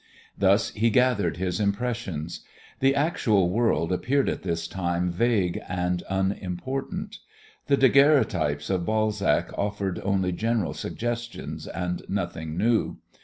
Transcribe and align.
Thus 0.35 0.71
he 0.71 0.89
gathered 0.89 1.37
his 1.37 1.59
impressions. 1.59 2.39
The 2.79 2.95
actual 2.95 3.51
world 3.51 3.91
appeared 3.91 4.29
at 4.29 4.41
this 4.41 4.67
time 4.67 5.11
vague 5.11 5.61
and 5.69 6.01
unimportant. 6.09 7.19
The 7.67 7.77
daguerreotypes 7.77 8.71
of 8.71 8.83
Balzac 8.83 9.55
offered 9.55 10.01
only 10.03 10.31
general 10.31 10.73
suggestions 10.73 11.67
and 11.67 12.01
nothing 12.09 12.57
new. 12.57 12.97